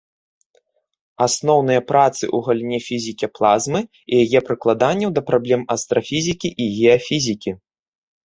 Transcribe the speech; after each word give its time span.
Асноўныя 1.25 1.81
працы 1.91 2.21
ў 2.35 2.47
галіне 2.47 2.79
фізікі 2.87 3.27
плазмы 3.35 3.79
і 4.15 4.23
яе 4.25 4.39
прыкладанняў 4.47 5.09
да 5.17 5.21
праблем 5.29 5.61
астрафізікі 5.75 6.49
і 6.65 6.71
геафізікі. 6.79 7.51